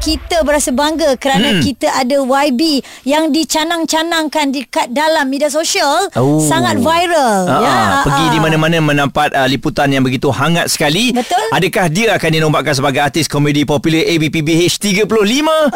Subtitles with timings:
[0.00, 1.62] Kita berasa bangga kerana hmm.
[1.62, 6.40] kita ada YB yang dicanang-canangkan dekat dalam media sosial Oh.
[6.40, 8.32] sangat viral Ah, ya pergi ah.
[8.32, 11.12] di mana-mana menampat uh, liputan yang begitu hangat sekali.
[11.12, 11.40] Betul.
[11.52, 15.04] Adakah dia akan dinobatkan sebagai artis komedi popular ABPBH 35?
[15.04, 15.68] Oh.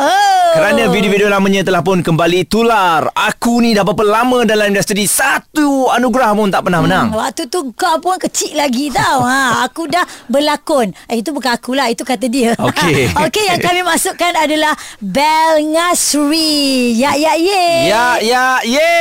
[0.54, 3.10] Kerana video-video lamanya telah pun kembali tular.
[3.12, 7.06] Aku ni dah berapa lama dalam industri satu anugerah pun tak pernah menang.
[7.12, 11.58] Hmm, Waktu tu kau pun kecil lagi tau ha, Aku dah berlakon eh, Itu bukan
[11.58, 13.10] akulah Itu kata dia Okey.
[13.28, 13.80] Okey yang kami
[14.14, 18.94] masukkan adalah Bel Ngasri Ya ya ye Ya ya ye.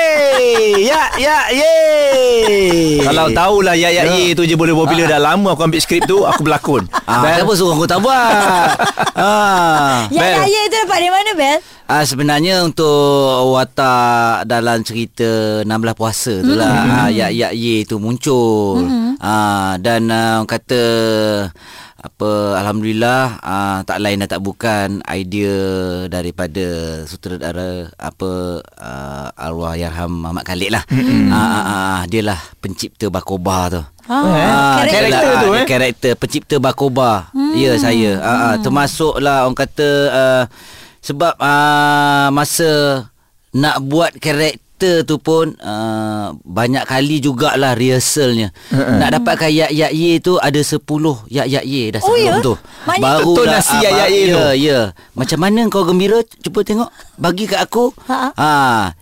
[0.90, 1.74] Ya ya ye.
[3.06, 6.26] Kalau tahulah ya ya ye tu je boleh popular dah lama aku ambil skrip tu
[6.26, 6.90] aku berlakon.
[7.06, 8.74] Ah, siapa suruh aku tak buat?
[9.22, 10.10] ah.
[10.10, 10.50] Ya ya Bel.
[10.50, 16.56] ye tu dapat dari mana Bel Ah, sebenarnya untuk watak dalam cerita 16 puasa tu
[16.56, 17.00] lah mm-hmm.
[17.06, 19.20] ah, ya ya ye tu muncul mm-hmm.
[19.20, 21.52] ah, dan ah, orang
[22.14, 25.58] apa alhamdulillah ah, tak lain dan tak bukan idea
[26.06, 31.34] daripada sutradara apa ah, arwah yarham Muhammad Khalid lah mm-hmm.
[31.34, 35.64] ah, ah, ah, dia lah pencipta Bakoba tu Ah, karakter dia lah, tu, dia eh?
[35.64, 37.32] Karakter pencipta Bakoba.
[37.32, 37.56] Hmm.
[37.56, 38.20] Ya saya.
[38.20, 40.44] Uh, uh, termasuklah orang kata uh,
[41.00, 42.72] sebab uh, masa
[43.56, 44.63] nak buat karakter
[45.02, 48.52] tu pun uh, banyak kali jugalah rehearsalnya.
[48.70, 48.98] Uh-uh.
[48.98, 50.80] Nak dapatkan yak yak ye tu ada 10
[51.28, 52.36] yak yak ye dah Oh, sebelum ya?
[52.40, 52.54] tu.
[52.84, 54.40] Maknanya- Betul nasi yak yak ye ya, tu.
[54.60, 54.80] Ya,
[55.14, 56.20] Macam mana kau gembira?
[56.40, 56.90] Cuba tengok.
[57.16, 57.94] Bagi kat aku.
[58.06, 58.34] Ha.
[58.34, 58.52] Ha.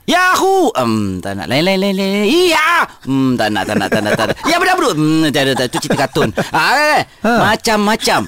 [0.05, 0.69] Yahoo.
[0.73, 2.25] Um, tak nak lain lain lain lain.
[2.25, 2.85] Iya.
[3.03, 4.35] Hmm, tak nak tak nak tak nak tak nak.
[4.43, 4.93] Ya benar benar.
[4.93, 6.29] Hmm, tak ada tak tu cerita kartun.
[6.51, 7.31] Ah, eh, Ha.
[7.49, 8.27] macam-macam.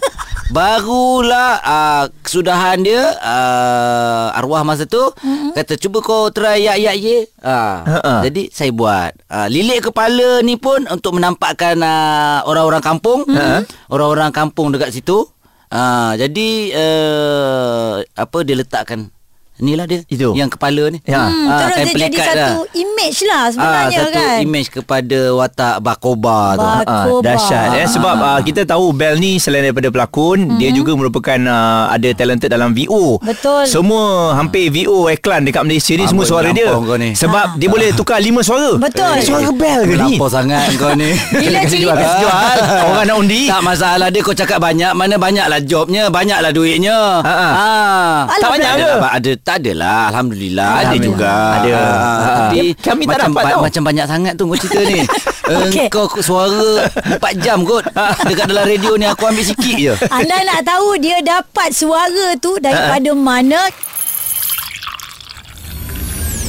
[0.52, 5.56] Barulah uh, kesudahan dia uh, arwah masa tu mm-hmm.
[5.56, 7.18] kata cuba kau try yak yak ye.
[7.40, 7.80] Uh,
[8.28, 9.16] jadi saya buat.
[9.32, 13.24] Uh, lilik kepala ni pun untuk menampakkan uh, orang-orang kampung.
[13.24, 13.88] Mm-hmm.
[13.88, 15.30] Orang-orang kampung dekat situ.
[15.74, 19.10] Uh, jadi uh, apa dia letakkan
[19.56, 20.34] Inilah dia Itu.
[20.34, 21.24] Yang kepala ni Ya.
[21.24, 22.54] hmm, Ah, Terus dia jadi satu dah.
[22.74, 26.66] image lah Ah, sebenarnya satu kan image kepada watak Bakoba tu.
[26.66, 27.22] Bak- Ah, Koba.
[27.24, 30.58] dahsyat eh sebab uh, kita tahu Bel ni selain daripada pelakon mm-hmm.
[30.58, 33.18] dia juga merupakan uh, ada talented dalam VO.
[33.20, 33.64] Betul.
[33.66, 34.04] Semua
[34.34, 36.74] hampir VO iklan dekat Malaysia ni Amboi, semua suara dia.
[36.96, 37.14] ni.
[37.14, 38.76] Sebab dia boleh tukar lima suara.
[38.76, 39.14] Betul.
[39.14, 40.18] Eh, Suara Bel ke ni?
[40.18, 41.14] Melampau sangat kau ni.
[41.44, 42.58] Bila Kasi cerita- jual, kasi jual.
[42.84, 43.42] Orang nak undi.
[43.46, 46.98] Tak masalah dia kau cakap banyak mana banyaklah jobnya, banyaklah duitnya.
[47.20, 47.50] Ha, ha.
[47.54, 48.18] Ah.
[48.26, 48.90] Alah, Tak banyak ke?
[48.90, 51.04] lah, ada tak adalah alhamdulillah ada Alhamdulillah.
[51.06, 51.34] juga.
[51.54, 51.76] Ada.
[51.76, 51.84] Ah,
[52.24, 52.32] Ha.
[52.48, 53.62] tapi Kami tak macam, dapat tau.
[53.62, 55.00] macam banyak sangat tu kau cerita ni.
[55.44, 55.86] Okey.
[55.86, 56.72] Engkau suara
[57.12, 57.84] 4 jam kot
[58.24, 59.94] dekat dalam radio ni aku ambil sikit je.
[60.08, 63.68] Anda nak tahu dia dapat suara tu daripada mana?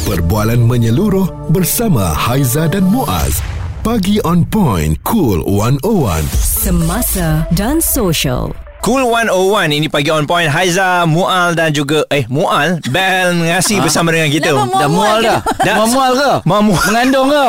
[0.05, 3.41] Perbualan menyeluruh bersama Haiza dan Muaz.
[3.81, 6.25] Pagi on point cool 101.
[6.33, 8.53] Semasa dan social.
[8.85, 9.33] Cool 101
[9.73, 14.53] ini pagi on point Haiza, Mual dan juga eh Mual Bel ngasih bersama dengan kita.
[14.53, 15.41] Dah mual dah.
[15.65, 16.33] Dah- mual ke?
[16.45, 16.77] Mamu.
[16.85, 17.47] Mengandung ke?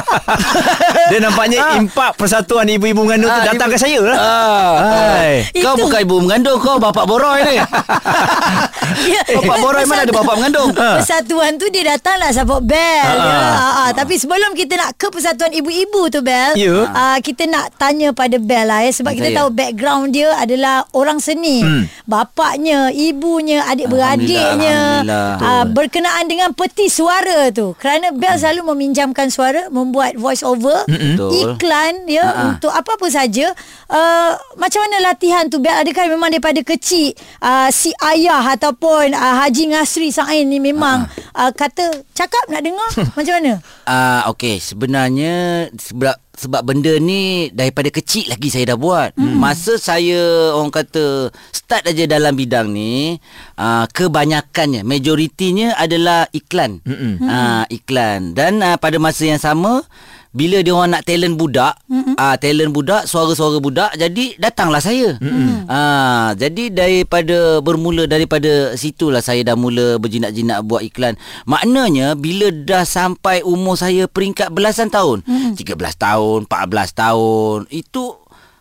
[1.10, 4.16] Dia nampaknya impak persatuan ibu-ibu mengandung tu Ah, datang ibu- ke saya lah.
[4.16, 5.32] Ah, Hai.
[5.60, 7.54] Kau bukan ibu mengandung Kau bapak boroi ni
[9.12, 12.80] Ya, Bapak boroi mana ada bapak mengandung Persatuan tu dia datanglah support Bel.
[13.04, 13.12] Ha.
[13.12, 13.40] Ya.
[13.52, 13.84] Ha, ha.
[13.92, 16.88] Tapi sebelum kita nak ke persatuan ibu-ibu tu Bel, Ya.
[16.88, 19.36] uh, kita nak tanya pada Bel lah ya sebab kita Saya.
[19.36, 21.60] tahu background dia adalah orang seni.
[21.60, 21.84] Hmm.
[22.04, 25.02] Bapaknya, ibunya, adik-beradiknya
[25.36, 27.72] uh, berkenaan dengan peti suara tu.
[27.74, 28.38] Kerana Bel Hmm.
[28.40, 31.30] selalu meminjamkan suara, membuat voice over, Betul.
[31.34, 32.42] iklan ya Ha-ha.
[32.48, 33.50] untuk apa-apa saja.
[33.86, 35.72] Uh, macam mana latihan tu Bel?
[35.72, 41.50] Adakah memang daripada kecil uh, si ayah ataupun uh, Haji Ngasri Sain ni memang uh,
[41.50, 43.52] kata cakap nak dengar macam mana?
[43.82, 45.34] Ah, Okey Sebenarnya
[45.72, 49.12] Sebab sebab benda ni daripada kecil lagi saya dah buat.
[49.20, 49.36] Hmm.
[49.36, 53.20] Masa saya orang kata start aja dalam bidang ni,
[53.60, 56.80] uh, kebanyakannya majoritinya adalah iklan.
[56.88, 57.20] Hmm.
[57.20, 59.84] Uh, iklan dan uh, pada masa yang sama
[60.30, 62.14] bila dia orang nak talent budak, mm-hmm.
[62.14, 65.18] uh, talent budak, suara-suara budak, jadi datanglah saya.
[65.18, 65.66] Mm-hmm.
[65.66, 71.18] Uh, jadi daripada bermula daripada situlah saya dah mula berjinak-jinak buat iklan.
[71.50, 75.58] Maknanya bila dah sampai umur saya peringkat belasan tahun, mm-hmm.
[75.58, 78.14] 13 tahun, 14 tahun, itu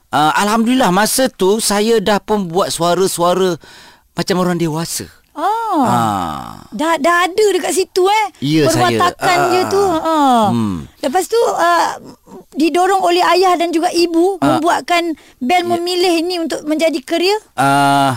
[0.10, 3.62] uh, alhamdulillah masa tu saya dah pun buat suara-suara
[4.18, 5.06] macam orang dewasa.
[5.38, 5.86] Oh.
[5.86, 6.49] Ah.
[6.70, 8.26] Dah dah ada dekat situ eh.
[8.40, 8.94] Ya, saya.
[8.94, 9.82] Perwatakan Ah, dia tu.
[9.82, 10.18] Ha.
[10.48, 10.78] Hmm.
[11.00, 11.90] Lepas tu uh,
[12.52, 14.58] didorong oleh ayah dan juga ibu Ah.
[14.58, 15.68] membuatkan Bel Ya.
[15.68, 17.36] memilih ini untuk menjadi kerja.
[17.54, 18.14] Uh,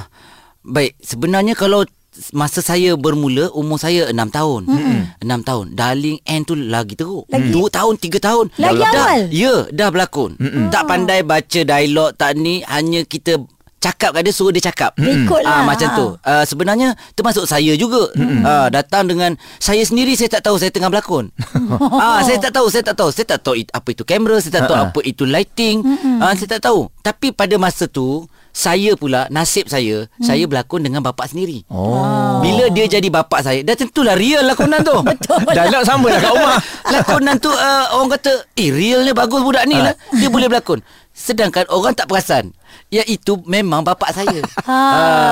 [0.63, 1.89] baik, sebenarnya kalau
[2.31, 4.69] masa saya bermula umur saya 6 tahun.
[4.69, 5.25] Mm-hmm.
[5.25, 5.67] 6 tahun.
[5.73, 7.25] Darling Ann tu lagi teruk.
[7.27, 7.49] Lagi?
[7.49, 8.47] 2 tahun, 3 tahun.
[8.61, 9.21] Lagi dah, awal?
[9.33, 10.37] Ya, dah berlakon.
[10.37, 10.69] Mm-hmm.
[10.69, 13.41] Tak pandai baca dialog tak ni hanya kita
[13.83, 14.95] cakap kat dia suruh dia cakap.
[14.95, 15.51] Ikut lah.
[15.53, 15.99] Ah macam Ha.
[15.99, 16.07] tu.
[16.17, 18.15] Uh, sebenarnya termasuk saya juga.
[18.15, 18.41] Mm-hmm.
[18.41, 21.35] Uh, datang dengan saya sendiri saya tak tahu saya tengah berlakon.
[21.99, 23.11] ah saya tak tahu, saya tak tahu.
[23.11, 25.83] Saya tak tahu it- apa itu kamera, saya tak tahu apa itu lighting.
[26.19, 26.87] Ah saya tak tahu.
[27.01, 30.23] Tapi pada masa tu saya pula nasib saya Mm.
[30.23, 31.65] saya berlakon dengan bapak sendiri.
[31.67, 32.39] Oh.
[32.39, 34.93] Bila dia jadi bapak saya, dah tentulah real lakonan tu.
[35.09, 35.41] Betul.
[35.49, 36.59] Dialog sama lah kat rumah.
[36.95, 39.97] Lakonan tu uh, orang kata, "Eh, real ni bagus budak ni lah.
[40.13, 42.57] Dia boleh berlakon." Sedangkan orang tak perasan.
[42.89, 44.41] Iaitu memang bapak saya.
[44.69, 44.79] Ha,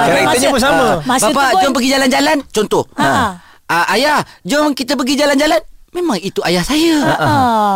[0.06, 0.87] Karakternya masa- pun sama.
[1.03, 3.38] Masa Bapak pun, jom pergi jalan-jalan Contoh Ha.
[3.65, 5.61] Ah, Ayah Jom kita pergi jalan-jalan
[5.91, 7.27] Memang itu ayah saya Ha.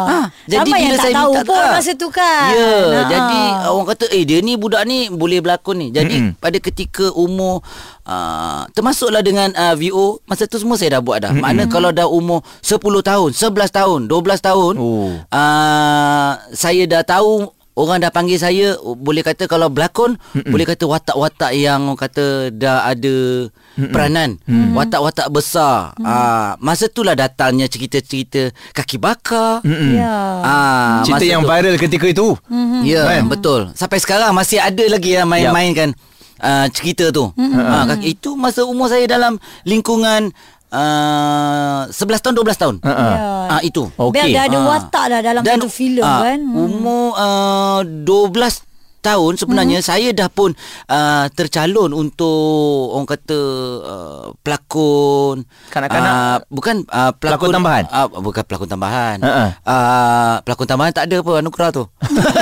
[0.04, 1.72] Ha, jadi Ramai bila yang tak saya tahu minta pun ha.
[1.72, 2.50] masa tu kan.
[2.52, 3.00] Ya, Ha.
[3.08, 5.88] jadi orang kata eh dia ni budak ni boleh berlakon ni.
[5.90, 6.38] Jadi Mm-mm.
[6.38, 7.58] pada ketika umur
[8.04, 11.32] uh, termasuklah dengan uh, VO, masa tu semua saya dah buat dah.
[11.32, 11.42] Mm-mm.
[11.42, 15.10] Makna kalau dah umur 10 tahun, 11 tahun, 12 tahun, Oh.
[15.26, 20.46] uh, saya dah tahu Orang dah panggil saya Boleh kata kalau berlakon Mm-mm.
[20.46, 23.90] Boleh kata watak-watak yang Orang kata dah ada Mm-mm.
[23.90, 24.72] Peranan Mm-mm.
[24.72, 26.02] Watak-watak besar mm.
[26.02, 29.90] uh, Masa itulah datangnya cerita-cerita Kaki bakar Mm-mm.
[29.92, 30.14] Ya.
[30.40, 31.50] Ah, Cerita masa yang tu.
[31.50, 32.28] viral ketika itu.
[32.82, 33.26] Ya, Kan?
[33.26, 33.60] betul.
[33.72, 35.98] Sampai sekarang masih ada lagi yang main-mainkan
[36.38, 37.30] uh, cerita tu.
[37.32, 40.30] Ha, kaki- itu masa umur saya dalam lingkungan
[40.74, 42.76] uh, 11 tahun 12 tahun.
[42.82, 43.06] Ha, ha.
[43.06, 43.18] Ya.
[43.54, 43.86] Ah itu.
[44.10, 44.64] Bel dah ada Ah.
[44.74, 46.38] watak dah dalam satu filem ah, kan.
[46.42, 46.58] Hmm.
[46.66, 48.73] Umur uh, 12
[49.04, 49.86] tahun sebenarnya hmm.
[49.86, 50.56] saya dah pun
[50.88, 52.24] uh, tercalon untuk
[52.90, 53.40] orang kata
[53.78, 56.08] uh, pelakon Kanak-kanak?
[56.08, 57.84] uh, bukan uh, pelakon, Pelakon tambahan?
[57.86, 59.46] uh, bukan pelakon tambahan Ha-ha.
[59.60, 61.84] uh, pelakon tambahan tak ada apa anugerah tu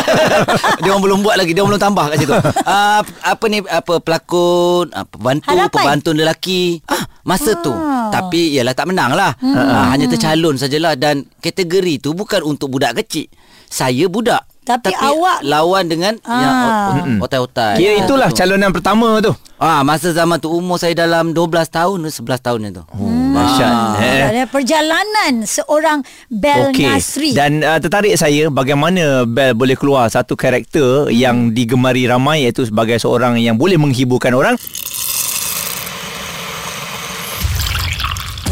[0.80, 3.94] dia orang belum buat lagi dia orang belum tambah kat situ uh, apa ni apa
[3.98, 5.70] pelakon uh, pembantu Harapan.
[5.72, 8.12] pembantu lelaki ah masa tu Ah.
[8.12, 9.54] tapi ialah tak menang lah hmm.
[9.54, 13.26] uh, hanya tercalon sajalah dan kategori tu bukan untuk budak kecil
[13.64, 16.94] saya budak Tapi awak- lawan dengan yang Ah.
[16.94, 18.38] ot- ot- otai-otai Kira itulah Tu.
[18.38, 19.34] calonan pertama tu.
[19.56, 22.82] Ah masa zaman tu umur saya dalam 12 tahun 11 tahun tu.
[22.88, 23.74] Oh, dahsyat.
[23.98, 24.22] Eh.
[24.24, 26.86] Ada perjalanan seorang Bel Okey.
[26.86, 27.30] Nasri.
[27.32, 32.96] Dan uh, tertarik saya bagaimana Bel boleh keluar satu karakter yang digemari ramai iaitu sebagai
[32.96, 34.54] seorang yang boleh menghiburkan orang.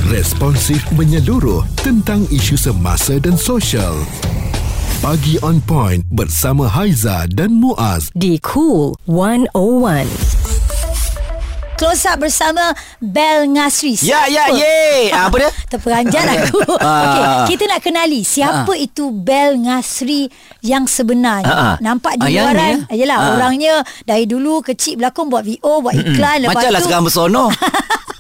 [0.04, 3.94] Responsif menyeluruh tentang isu semasa dan sosial.
[5.00, 8.12] Pagi on point bersama Haiza dan Muaz.
[8.12, 10.04] di Cool 101.
[11.74, 13.96] Close up bersama Bel Nasri.
[13.98, 15.08] Ya ya ye.
[15.08, 15.50] Ah, apa dia?
[15.72, 16.60] Terperanjat aku.
[16.76, 17.00] Ah.
[17.00, 20.28] Okey, kita nak kenali siapa itu Bel Ngasri
[20.60, 21.48] yang sebenarnya.
[21.48, 21.76] Ah.
[21.80, 22.84] Nampak di luaran.
[22.84, 23.00] ni, eh?
[23.00, 23.28] Yalah, Ah.
[23.34, 23.74] orangnya
[24.04, 27.44] dari dulu kecil berlakon buat VO, buat iklan lepas Macam lah sekarang bersono.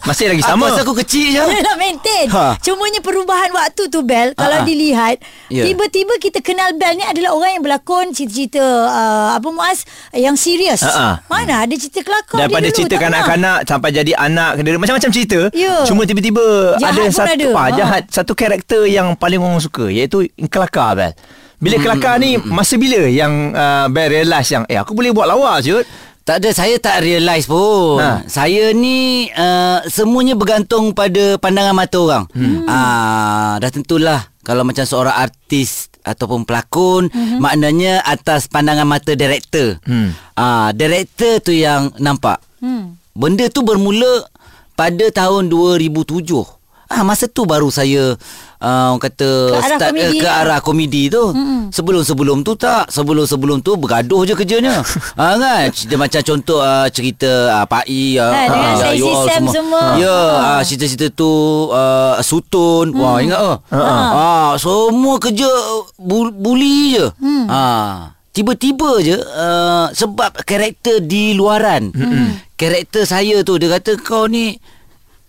[0.02, 0.64] Masih lagi Aku sama.
[0.66, 1.42] rasa aku kecil je.
[1.42, 2.56] Dia nak maintain Ha.
[2.58, 4.66] Cumanya perubahan waktu tu Bel Kalau Ha-ha.
[4.66, 5.16] dilihat
[5.46, 5.64] Ya.
[5.64, 10.80] Tiba-tiba kita kenal Bel ni adalah orang yang berlakon Cerita-cerita uh, Apa Muaz Yang serius
[10.80, 11.20] Ha-ha.
[11.26, 15.40] Mana ada cerita kelakar Daripada dia dulu, cerita kanak-kanak sampai jadi anak macam-macam cerita.
[15.50, 15.82] Ya.
[15.84, 16.44] Cuma tiba-tiba
[16.76, 17.48] Jahat ada satu ada.
[17.50, 17.74] ah Ha.
[17.74, 21.12] jahat satu karakter yang paling orang suka iaitu kelakar Bel.
[21.56, 25.60] Bila kelakar ni masa bila yang uh, Bel realise yang eh aku boleh buat lawa
[25.60, 25.82] je.
[26.24, 27.98] Tak ada saya tak realise pun.
[27.98, 28.22] Ha.
[28.28, 32.24] Saya ni uh, semuanya bergantung pada pandangan mata orang.
[32.36, 32.68] Hmm.
[32.68, 37.38] Ah dah tentulah kalau macam seorang artis ataupun pelakon hmm.
[37.40, 39.80] maknanya atas pandangan mata director.
[39.88, 40.12] Hmm.
[40.36, 42.38] Ah director tu yang nampak.
[42.60, 43.00] Hmm.
[43.16, 44.28] Benda tu bermula
[44.76, 46.59] pada tahun 2007.
[46.90, 48.18] Ah masa tu baru saya
[48.58, 50.40] uh, orang kata Ke arah start komedi, eh, ke eh?
[50.42, 51.22] arah komedi tu.
[51.30, 51.62] Mm-mm.
[51.70, 54.82] Sebelum-sebelum tu tak, sebelum-sebelum tu bergaduh je kerjanya.
[55.14, 55.70] ha kan?
[55.70, 59.44] Dia macam contoh uh, cerita uh, Pak I uh, Ha, dengan Saisi you all Sam
[59.46, 59.82] semua.
[59.96, 60.50] Ya, Ha.
[60.50, 61.30] ah, cerita-cerita tu
[61.70, 62.90] uh, sutun.
[62.92, 63.38] Wah, ingat?
[63.70, 63.78] Ha.
[63.94, 65.46] Ah, semua kerja
[65.94, 67.06] bu- bully je.
[67.22, 67.46] Hmm.
[67.46, 71.94] Ah, tiba-tiba je uh, sebab karakter di luaran.
[71.94, 72.34] Hmm.
[72.58, 74.58] Karakter saya tu dia kata kau ni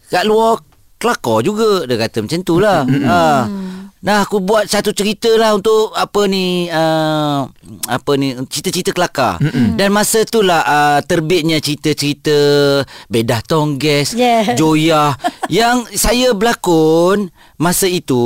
[0.09, 0.57] kat luar
[1.01, 2.85] kelakar juga dia kata macam tu lah.
[2.85, 3.49] ha.
[4.01, 7.45] Nah aku buat satu cerita lah untuk apa ni uh,
[7.85, 9.37] apa ni cerita-cerita kelakar.
[9.77, 12.33] Dan masa tu lah uh, terbitnya cerita-cerita
[13.05, 14.57] Bedah Tongges, Yeah.
[14.57, 15.13] Joya
[15.53, 17.29] yang saya berlakon
[17.61, 18.17] masa itu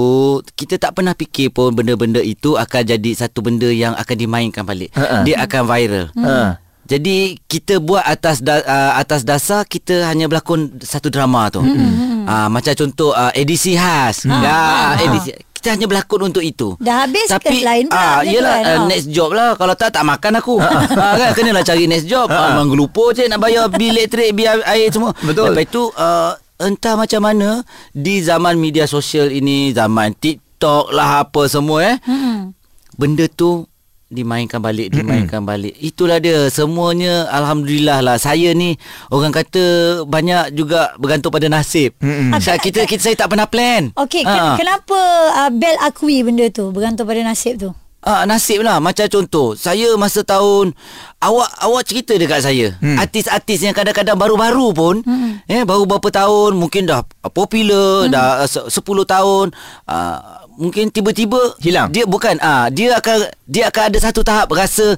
[0.56, 4.96] kita tak pernah fikir pun benda-benda itu akan jadi satu benda yang akan dimainkan balik.
[4.96, 5.28] Ha-ha.
[5.28, 6.08] Dia akan viral.
[6.16, 6.64] Ha.
[6.86, 11.66] Jadi kita buat atas da, uh, atas dasar kita hanya berlakon satu drama tu.
[11.66, 12.30] Mm-hmm.
[12.30, 14.26] Uh, macam contoh uh, edisi khas.
[14.30, 14.60] Ha, ya,
[15.02, 16.78] edisi kita kita hanya berlakon untuk itu.
[16.78, 18.70] Dah habis Tapi ke lain pula, ah, tu yelah kan?
[18.70, 18.86] uh, Ah.
[18.86, 19.58] next job lah.
[19.58, 20.62] Kalau tak tak makan aku.
[20.62, 22.30] ah, kan kenalah cari next job.
[22.30, 25.18] ah, memang lupa je nak bayar bil elektrik, bil air semua.
[25.26, 25.58] Betul.
[25.58, 31.50] Lepas itu uh, entah macam mana di zaman media sosial ini, zaman TikTok lah apa
[31.50, 31.98] semua eh.
[32.06, 32.54] Mm-mm.
[32.94, 33.66] Benda tu
[34.06, 35.74] dimainkan balik dimainkan balik.
[35.82, 36.48] Itulah dia.
[36.54, 38.18] Semuanya alhamdulillah lah.
[38.22, 38.78] Saya ni
[39.10, 39.64] orang kata
[40.06, 41.98] banyak juga bergantung pada nasib.
[42.40, 43.90] Saya kita kita saya tak pernah plan.
[43.98, 44.98] Okey, ken- kenapa
[45.34, 46.70] uh, Bel akui benda tu?
[46.70, 47.70] Bergantung pada nasib tu?
[48.06, 48.78] Ah nasib lah.
[48.78, 50.78] Macam contoh saya masa tahun
[51.18, 52.78] awak awak cerita dekat saya.
[52.78, 53.02] Hmm.
[53.02, 55.50] artis-artis yang kadang-kadang baru-baru pun hmm.
[55.50, 57.02] eh baru berapa tahun mungkin dah
[57.34, 58.14] popular hmm.
[58.14, 59.50] dah uh, se- 10 tahun
[59.90, 61.90] uh, mungkin tiba-tiba Hilang.
[61.90, 64.96] dia bukan ah dia akan dia akan ada satu tahap rasa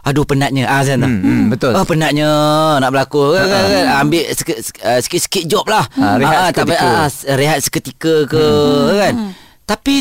[0.00, 1.04] aduh penatnya ah tu.
[1.04, 1.72] Hmm, hmm, betul.
[1.72, 2.28] Ah penatnya
[2.76, 3.84] nak berlakon kan, kan, kan.
[4.00, 6.88] ambil sek- ah, sikit-sikit job lah Ah, rehat payah, seketika.
[6.88, 8.44] ah, s- rehat seketika ke
[8.96, 9.14] kan
[9.64, 9.94] tapi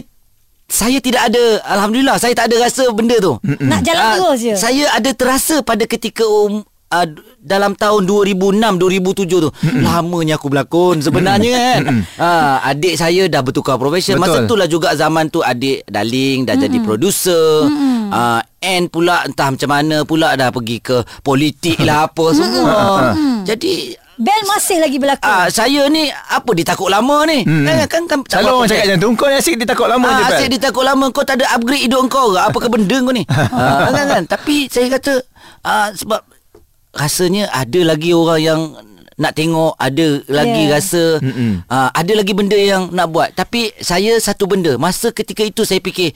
[0.66, 4.54] saya tidak ada alhamdulillah saya tak ada rasa benda tu Nak jalan Ah, terus je.
[4.54, 7.08] Saya ada terasa pada ketika um, uh,
[7.40, 9.50] dalam tahun 2006 2007 tu
[9.84, 11.84] lamanya aku berlakon sebenarnya kan
[12.20, 14.20] uh, adik saya dah bertukar profession.
[14.20, 17.68] Masa tu lah juga zaman tu adik darling dah jadi producer.
[18.08, 22.72] Uh, and pula entah macam mana pula dah pergi ke politik lah apa semua.
[23.44, 25.30] Jadi Bel masih lagi berlakon.
[25.30, 27.46] Ah saya ni apa ditakut lama ni?
[27.46, 27.70] Hmm.
[27.86, 29.10] Kan kan, kan Selalu orang cakap macam tu.
[29.14, 30.34] Kau ni asyik dia takut lama je Ah, Bel.
[30.34, 31.06] asyik dia takut lama.
[31.14, 32.42] Kau tak ada upgrade hidup kau ke?
[32.42, 33.24] Apa ke benda kau ni?
[33.54, 34.24] ah, kan, kan?
[34.26, 35.22] Tapi saya kata
[35.62, 36.26] ah, sebab
[36.98, 38.62] rasanya ada lagi orang yang
[39.18, 40.74] nak tengok ada lagi Yeah.
[40.78, 41.04] rasa
[41.74, 45.82] ah, ada lagi benda yang nak buat tapi saya satu benda masa ketika itu saya
[45.82, 46.14] fikir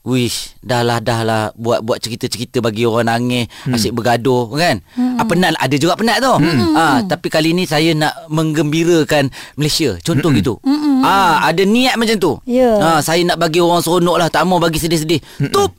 [0.00, 3.76] Wish, dah lah, dah lah buat buat cerita-cerita bagi orang nangis, hmm.
[3.76, 4.80] asyik bergaduh kan.
[4.96, 5.20] Hmm.
[5.20, 6.32] Ah, penat ada juga penat tu.
[6.40, 6.72] Hmm.
[6.72, 9.28] Ah, tapi kali ni saya nak menggembirakan
[9.60, 10.00] Malaysia.
[10.00, 10.38] Contoh hmm.
[10.40, 10.56] gitu.
[10.64, 11.04] Hmm.
[11.04, 12.32] Ah, ada niat macam tu.
[12.48, 12.80] Ya.
[12.80, 15.20] Ah, saya nak bagi orang seronok lah, tak mau bagi sedih-sedih.
[15.36, 15.52] Hmm.
[15.52, 15.76] Tup.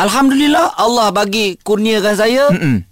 [0.00, 2.48] Alhamdulillah Allah bagi kurniakan saya.
[2.48, 2.87] Mm-mm.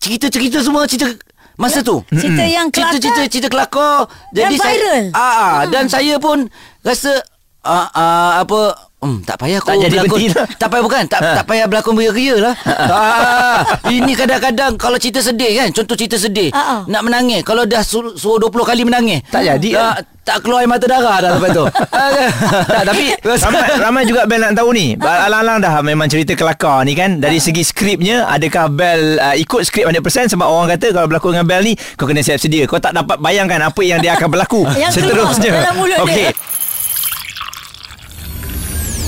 [0.00, 1.12] Cerita-cerita semua cerita
[1.60, 2.00] masa tu.
[2.08, 2.96] Cerita yang kelakar.
[2.96, 4.08] Cerita-cerita cerita kelakar.
[4.32, 5.02] Jadi Dan viral.
[5.12, 6.38] Saya, ah, ah, dan saya pun
[6.80, 7.12] rasa
[7.60, 10.20] ah, ah, apa Hmm, tak payah Tak kau jadi berlakon.
[10.30, 10.46] lah.
[10.54, 12.54] Tak payah bukan Tak, tak payah berlakon beria-ria lah.
[12.68, 16.52] Ah, Ini kadang-kadang Kalau cerita sedih kan Contoh cerita sedih.
[16.52, 16.84] Ah.
[16.84, 19.24] Nak menangis Kalau dah suruh, suruh 20 kali menangis.
[19.26, 19.96] Tak jadi lah.
[19.96, 21.64] tak, tak keluar air mata darah dah lepas tu.
[22.70, 23.04] Tak, tapi
[23.40, 24.92] ramai, ramai juga Bel nak tahu ni.
[24.94, 27.16] Alang-alang dah memang cerita kelakar ni kan.
[27.16, 29.96] Dari segi skripnya Adakah Bel uh, ikut skrip 100%
[30.30, 33.16] Sebab orang kata Kalau berlakon dengan Bel ni Kau kena siap sedia Kau tak dapat
[33.16, 36.04] bayangkan Apa yang dia akan berlaku Yang keluar Seterusnya dalam mulut dia.
[36.04, 36.28] Okey.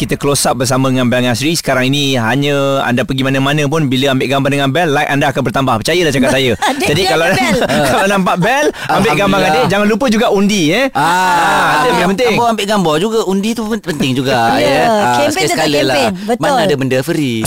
[0.00, 4.16] Kita close up bersama dengan Bel Ngasri Sekarang ini hanya anda pergi mana-mana pun Bila
[4.16, 5.74] ambil gambar dengan Bel Like anda akan bertambah.
[5.78, 6.52] Percayalah cakap saya.
[6.56, 7.26] Adik Jadi kalau
[7.92, 10.88] kalau nampak Bel Ambil gambar dengan dia Jangan lupa juga undi eh.
[10.90, 12.32] Ah, Itu yang penting.
[12.32, 13.18] Abang ambil gambar juga.
[13.28, 16.12] Undi tu pen- penting juga Ya, Ah, kempen tetap sekali-sekala kempen.
[16.24, 16.40] Betul.
[16.40, 17.44] Mana ada benda free.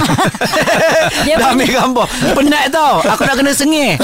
[1.25, 2.05] Dia Dah ambil gambar.
[2.38, 2.93] Penat tau.
[3.03, 3.98] Aku nak kena sengih.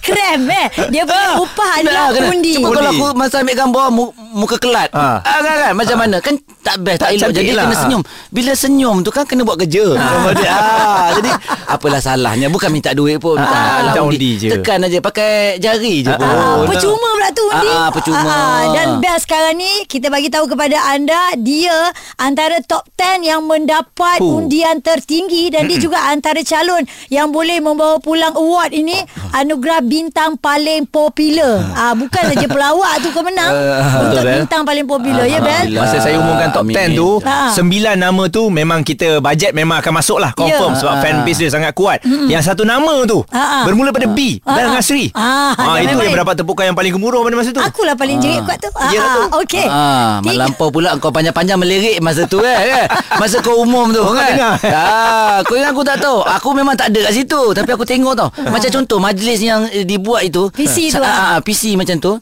[0.00, 0.66] Krem eh.
[0.88, 2.28] Dia punya upah adalah Dah, kena.
[2.32, 2.52] undi.
[2.56, 4.88] Cuba kalau aku masa ambil gambar mu, Muka kelat.
[4.92, 5.20] Ah.
[5.20, 5.40] ah.
[5.40, 6.16] kan, kan, Macam mana?
[6.18, 7.30] Kan tak best Tak, Tak elok.
[7.34, 7.64] Jadi lah.
[7.66, 10.30] kena senyum Bila senyum tu kan Kena buat kerja ah.
[10.30, 11.30] ah, Jadi
[11.66, 14.48] Apalah salahnya Bukan minta duit pun minta, Ah, minta undi je.
[14.50, 17.68] Tekan aja Pakai jari je pun Ah, percuma pula tu undi.
[17.68, 18.38] Ah, ah, percuma.
[18.72, 21.74] dan Bel sekarang ni kita bagi tahu kepada anda dia
[22.16, 23.86] antara top 10 yang mendapat
[24.18, 24.38] Huh.
[24.38, 28.94] undian tertinggi dan dia juga antara calon yang boleh membawa pulang award ini
[29.32, 31.62] anugerah bintang paling popular.
[31.72, 33.50] Ah bukan saja pelawak tu kau menang
[34.02, 35.70] untuk betul, bintang paling popular ya Bel.
[35.72, 36.74] Masa saya umumkan top Amin.
[36.88, 37.50] 10 tu Ah.
[37.50, 40.78] Sembilan nama tu Memang kita Bajet memang akan masuk lah Confirm Ya.
[40.78, 41.00] Sebab Ah.
[41.00, 43.62] fan base dia sangat kuat Yang satu nama tu ah.
[43.62, 44.72] Bermula pada B Ah, Bel ah.
[44.74, 47.94] Ngasri Ah, Ah, jangan Itu yang mendapat tepukan Yang paling gemuruh pada masa tu Akulah
[47.94, 48.70] paling jerit kuat tu.
[48.88, 49.22] Ya, ah, tu.
[49.40, 49.66] okey.
[49.66, 52.86] Ah, Tiga- melampau pula kau panjang-panjang melirik masa tu eh, kan.
[53.16, 54.32] Masa kau umum tu kan.
[54.32, 54.54] dengar.
[54.64, 56.18] Ah, kau ingat aku tak tahu.
[56.22, 58.28] Aku memang tak ada kat situ tapi aku tengok tau.
[58.44, 60.48] Macam contoh majlis yang dibuat itu.
[60.50, 61.12] PC tu, Sa- ah.
[61.12, 62.12] ah, ah, PC macam tu.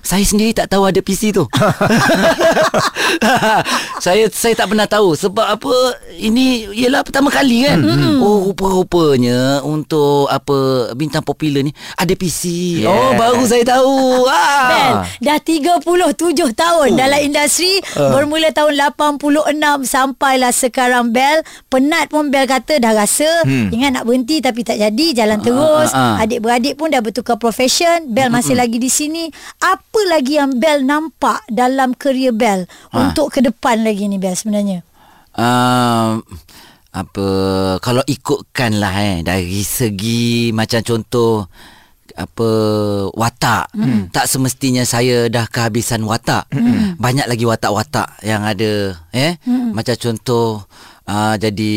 [0.00, 1.46] Saya sendiri tak tahu ada PC tu.
[3.98, 5.72] saya saya tak pernah tahu sebab apa
[6.14, 7.78] ini ialah pertama kali kan.
[7.80, 8.18] Hmm.
[8.18, 12.42] Oh rupa-rupanya untuk apa bintang popular ni ada PC.
[12.82, 12.88] Yeah.
[12.88, 14.26] Oh baru saya tahu.
[14.38, 14.68] Ah.
[14.68, 16.94] Bel dah 37 tahun Oh.
[16.94, 18.12] dalam industri Ah.
[18.12, 23.68] bermula tahun 86 sampailah sekarang Bel penat pun Bel kata dah rasa Hmm.
[23.68, 26.22] ingat nak berhenti tapi tak jadi jalan terus ah, ah.
[26.22, 29.28] adik-beradik pun dah bertukar profession Bel masih lagi di sini
[29.58, 33.04] apa lagi yang Bel nampak dalam kerjaya Bel Ah.
[33.04, 34.80] untuk ke depan lagi ni Bel sebenarnya
[35.34, 36.16] uh,
[36.88, 37.26] apa
[37.78, 41.44] kalau ikutkan lah eh dari segi macam contoh
[42.16, 42.48] apa
[43.12, 44.10] watak hmm.
[44.10, 46.96] tak semestinya saya dah kehabisan watak hmm.
[46.96, 49.70] banyak lagi watak-watak yang ada eh hmm.
[49.70, 50.64] macam contoh
[51.04, 51.74] uh, jadi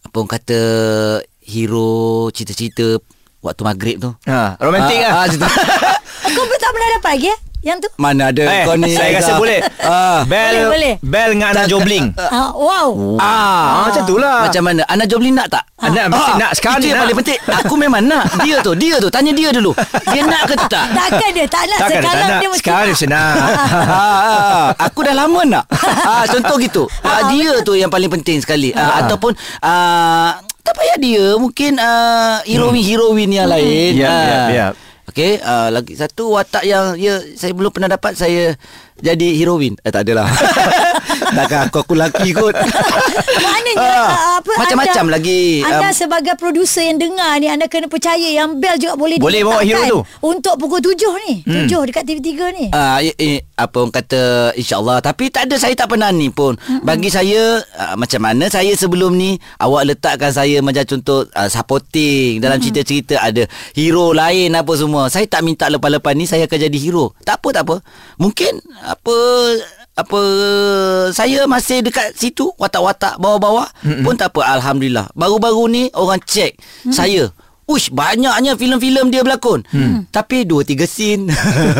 [0.00, 0.60] apa orang kata
[1.42, 2.96] hero cerita-cerita
[3.42, 5.52] waktu maghrib tu Ha, romantik Ah, ah, cerita-
[6.36, 7.38] Kau pun tak pernah dapat lagi eh?
[7.64, 7.90] Yang tu?
[7.98, 9.58] mana ada Eh, kau ni saya rasa boleh.
[9.82, 10.22] ah.
[10.22, 10.94] Bel, Boleh, boleh.
[11.02, 12.14] Bel dengan anak jobling.
[12.14, 12.94] Ah, wow.
[13.18, 14.46] Ah, macam tu lah.
[14.46, 14.86] Macam mana?
[14.86, 15.66] Anak Jobli nak tak?
[15.74, 16.50] Ah, Anak mesti nak.
[16.54, 17.02] Sekarang Itu yang nak.
[17.02, 17.38] paling penting.
[17.42, 18.22] Aku memang nak.
[18.38, 19.10] Dia tu, dia tu.
[19.10, 19.74] Tanya dia dulu.
[20.06, 20.94] Dia nak ke tak?
[20.94, 22.38] Takkan dia tak nak Takkan dia tak sekarang nak.
[22.38, 22.94] dia mesti Sekarang dia nak.
[22.94, 23.34] mesti nak.
[23.90, 25.64] Ah, ah, aku dah lama nak.
[26.04, 26.82] Ah, contoh gitu.
[27.02, 28.70] Ah, dia tu yang paling penting sekali.
[28.70, 33.90] Ah, ataupun ah, tak payah dia, mungkin ah, heroin-heroin yang lain.
[33.96, 34.22] Yap, Ah.
[34.22, 34.72] yap, yap.
[35.16, 38.52] Okey, uh, lagi satu watak yang ya saya belum pernah dapat saya
[39.00, 39.76] jadi heroin.
[39.84, 40.28] Eh tak adalah.
[41.36, 42.54] Takkan aku aku lelaki kot.
[43.44, 47.68] Maknanya Ah, ah, apa macam-macam anda, lagi, Anda um, sebagai producer yang dengar ni anda
[47.68, 50.00] kena percaya yang Bel juga boleh Boleh bawa hero tu.
[50.24, 50.96] Untuk pukul 7
[51.28, 51.34] ni.
[51.44, 52.66] 7 dekat TV3 ni.
[52.72, 56.56] Ah, uh, eh, apa orang kata insyaallah tapi tak ada saya tak pernah ni pun.
[56.56, 56.84] Mm-hmm.
[56.84, 62.40] Bagi saya uh, macam mana saya sebelum ni awak letakkan saya macam contoh uh, supporting
[62.40, 62.64] dalam mm-hmm.
[62.72, 63.44] cerita-cerita ada
[63.76, 65.08] hero lain apa semua.
[65.12, 67.12] Saya tak minta lepas-lepas ni saya akan jadi hero.
[67.24, 67.76] Tak apa tak apa.
[68.16, 69.16] Mungkin apa
[69.96, 70.20] apa
[71.10, 74.04] saya masih dekat situ watak-watak bawah-bawah mm-hmm.
[74.06, 75.10] pun tak apa alhamdulillah.
[75.18, 76.94] Baru-baru ni orang check mm-hmm.
[76.94, 77.32] saya
[77.66, 79.66] Ush, banyaknya filem-filem dia berlakon.
[79.74, 80.06] Hmm.
[80.14, 81.26] Tapi dua tiga scene.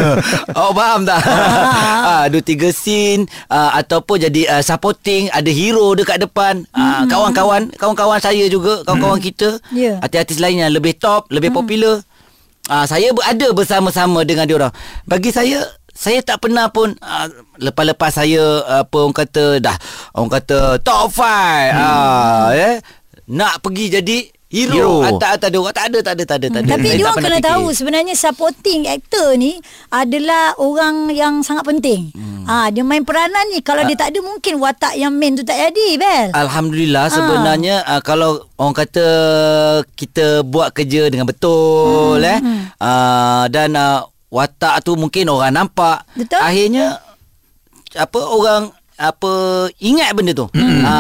[0.59, 1.23] oh, faham tak?
[2.11, 6.67] ah, dua tiga scene uh, ataupun jadi uh, supporting, ada hero dekat depan.
[6.75, 9.63] Uh, kawan-kawan, kawan-kawan saya juga, kawan-kawan kita.
[9.71, 10.03] Ya.
[10.03, 12.03] Artis-artis lain yang lebih top, lebih popular.
[12.67, 14.75] Ah, saya berada bersama-sama dengan dia orang.
[15.07, 17.27] Bagi saya saya tak pernah pun uh,
[17.57, 19.77] lepas-lepas saya apa orang kata dah
[20.13, 21.81] orang kata top 5 hmm.
[21.81, 22.77] ah eh
[23.27, 25.09] nak pergi jadi hero, Hero.
[25.11, 26.71] atas atas dia orang tak ada tak ada tak ada tak ada.
[26.79, 27.51] Tapi dia orang kena fikir.
[27.51, 29.59] tahu sebenarnya supporting actor ni
[29.91, 32.15] adalah orang yang sangat penting.
[32.15, 32.47] Hmm.
[32.47, 35.59] Ah dia main peranan ni kalau dia tak ada mungkin watak yang main tu tak
[35.59, 36.29] jadi, Bel.
[36.31, 39.07] Alhamdulillah sebenarnya uh, kalau orang kata
[39.99, 42.39] kita buat kerja dengan betul hmm, eh
[42.79, 46.37] uh, dan uh, watak tu mungkin orang nampak Betul.
[46.37, 47.01] akhirnya
[47.97, 49.33] apa orang apa
[49.77, 50.47] ingat benda tu.
[50.51, 50.81] Hmm.
[50.81, 50.95] Ha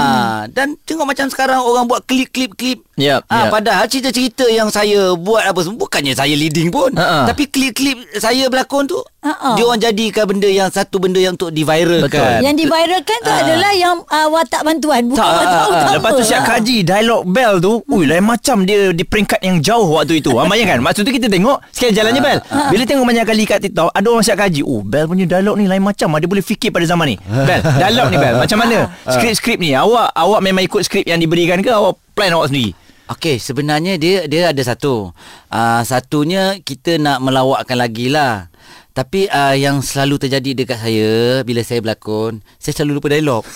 [0.48, 2.84] dan tengok macam sekarang orang buat klip-klip-klip.
[2.96, 3.52] Yap, Ah yap.
[3.52, 6.92] padahal cerita-cerita yang saya buat apa semua bukannya saya leading pun.
[6.92, 7.26] Ha-ha.
[7.26, 9.52] Tapi klip-klip saya berlakon tu Ha-ha.
[9.52, 12.08] dia orang jadikan benda yang satu benda yang untuk diviralkan.
[12.08, 12.40] Betul.
[12.40, 13.42] Yang diviralkan tu Ah.
[13.42, 15.92] adalah yang uh, watak bantuan bukan Tak, watak ah, utama.
[15.92, 19.88] Lepas tu siap kaji Dialog Bell tu Ui lain macam dia Di peringkat yang jauh
[19.92, 22.38] Waktu itu ha, Bayangkan Maksud tu kita tengok Sekali jalannya Bell
[22.70, 25.66] Bila tengok banyak kali kat TikTok Ada orang siap kaji Oh Bell punya dialog ni
[25.66, 26.18] Lain macam ah.
[26.18, 27.16] Dia boleh fikir pada zaman ni
[27.48, 31.62] Bell Dialog ni Bell Macam mana Skrip-skrip ni Awak awak memang ikut skrip yang diberikan
[31.62, 32.74] ke Awak plan awak sendiri
[33.06, 35.14] Okey, sebenarnya dia dia ada satu.
[35.46, 38.50] Uh, satunya kita nak melawakkan lagi lah.
[38.90, 41.10] Tapi uh, yang selalu terjadi dekat saya
[41.46, 43.46] bila saya berlakon, saya selalu lupa dialog.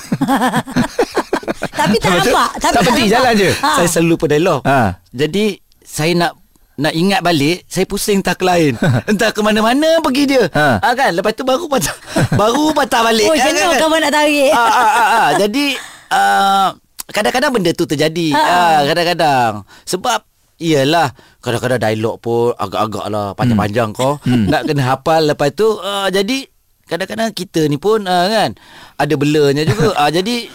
[1.81, 2.49] Tapi tak nampak.
[2.62, 3.51] Tapi Tak penting, jalan je.
[3.59, 3.71] Ha.
[3.83, 4.61] Saya selalu lupa dialog.
[4.62, 5.03] Ha.
[5.11, 6.33] Jadi saya nak
[6.81, 8.73] nak ingat balik, saya pusing entah ke lain.
[9.11, 10.49] entah ke mana-mana pergi dia.
[10.49, 10.81] Ha.
[10.81, 10.88] Ha.
[10.97, 11.12] kan?
[11.12, 11.93] Lepas tu baru patah
[12.40, 13.29] baru patah balik.
[13.29, 13.81] Oh, Ha, jenuh kan?
[13.85, 14.51] kawan nak tarik.
[14.57, 15.29] ah, ah, ah, ah.
[15.37, 15.77] Jadi
[16.09, 16.69] uh,
[17.12, 18.33] kadang-kadang benda tu terjadi.
[18.33, 18.40] Ha.
[18.40, 19.53] Ah, kadang-kadang
[19.85, 20.25] sebab
[20.57, 26.45] iyalah kadang-kadang dialog pun agak-agak lah panjang-panjang kau nak kena hafal lepas tu uh, jadi
[26.85, 28.53] kadang-kadang kita ni pun uh, kan
[29.01, 29.97] ada belanya juga.
[29.97, 30.53] uh, jadi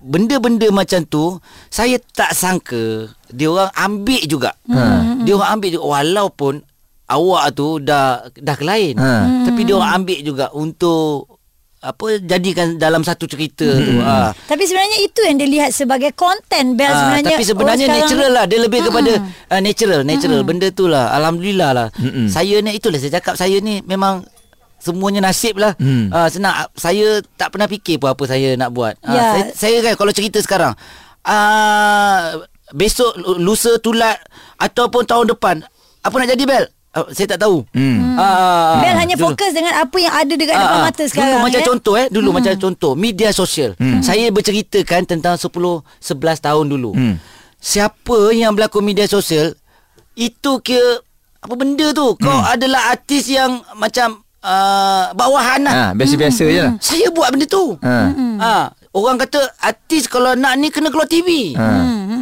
[0.00, 1.36] benda-benda macam tu
[1.68, 4.50] saya tak sangka dia orang ambil juga.
[4.64, 5.22] Hmm.
[5.22, 6.54] Dia orang ambil juga walaupun
[7.06, 8.94] awak tu dah dah ke lain.
[8.96, 9.44] Ha.
[9.44, 11.36] Tapi dia orang ambil juga untuk
[11.78, 13.84] apa jadikan dalam satu cerita hmm.
[13.84, 13.94] tu.
[14.02, 14.34] Ha.
[14.34, 17.30] Tapi sebenarnya itu yang dilihat sebagai konten Bel Ah, sebenarnya.
[17.30, 19.12] tapi sebenarnya sekarang- natural lah Dia lebih kepada
[19.46, 20.50] uh, Natural Natural Mm-mm.
[20.50, 22.26] Benda tu lah Alhamdulillah lah Mm-mm.
[22.26, 24.26] Saya ni Itulah saya cakap Saya ni memang
[24.78, 26.06] Semuanya nasib lah Hmm.
[26.08, 29.22] uh, Senang Saya tak pernah fikir pun Apa saya nak buat uh, Ya.
[29.28, 30.72] saya, saya kan Kalau cerita sekarang
[31.24, 34.18] uh, Besok lu- Lusa tulat
[34.56, 35.64] Ataupun tahun depan
[35.98, 38.14] Apa nak jadi Bel uh, Saya tak tahu Hmm.
[38.14, 39.30] Ah, Bel hanya dulu.
[39.30, 40.84] fokus dengan apa yang ada dekat depan Ah, ah.
[40.84, 41.30] mata sekarang.
[41.32, 41.66] Dulu macam ya?
[41.66, 43.70] contoh eh, dulu macam contoh media sosial.
[44.00, 45.86] Saya berceritakan tentang 10 11
[46.40, 46.90] tahun dulu.
[46.92, 47.14] Hmm.
[47.56, 49.54] Siapa yang berlakon media sosial
[50.14, 50.98] itu kira
[51.38, 52.14] apa benda tu?
[52.16, 55.74] Kau adalah artis yang macam uh, bawahan lah.
[55.74, 57.74] ha, Biasa-biasa je lah Saya buat benda tu.
[57.78, 58.12] ha.
[58.38, 58.54] Ha,
[58.92, 61.54] orang kata artis kalau nak ni kena keluar TV.
[61.54, 61.66] Ha.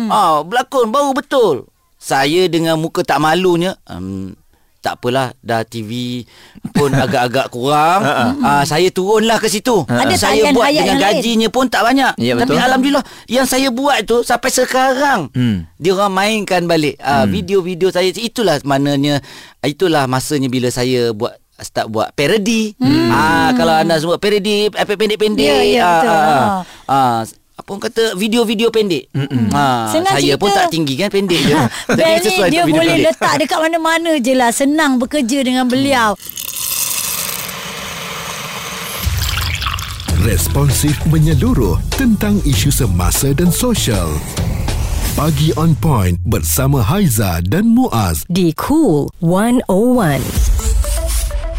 [0.07, 1.69] Ha, berlakon baru betul.
[1.97, 4.31] Saya dengan muka tak malunya, um,
[4.79, 6.23] tak apalah dah TV
[6.71, 8.07] pun agak-agak kurang.
[8.39, 9.83] uh, saya turunlah ke situ.
[9.83, 11.19] Ada saya buat dengan yang lain?
[11.19, 12.15] gajinya pun tak banyak.
[12.17, 12.63] Ya, Tapi betul.
[12.63, 15.67] alhamdulillah yang saya buat tu sampai sekarang Hmm.
[15.75, 19.19] dia orang mainkan balik uh, video-video saya itulah maknanya
[19.61, 22.77] itulah masanya bila saya buat start buat parody.
[22.77, 23.09] Hmm.
[23.09, 25.47] Ah kalau anda semua parody eh, pendek-pendek.
[25.47, 26.11] Ya, ya, ah, betul.
[26.11, 26.37] ah, Ha.
[26.37, 26.61] ah.
[26.87, 27.19] ah,
[27.57, 29.09] apa orang kata video-video pendek.
[29.17, 30.43] Ha, Senang saya cerita.
[30.45, 31.57] pun tak tinggi kan pendek je.
[31.97, 33.09] Jadi sesuai dia untuk video boleh pendek.
[33.11, 34.51] letak dekat mana-mana je lah.
[34.53, 36.13] Senang bekerja dengan beliau.
[40.21, 44.11] Responsif menyeluruh tentang isu semasa dan sosial.
[45.15, 48.21] Pagi on point bersama Haiza dan Muaz.
[48.27, 50.56] di Cool 101.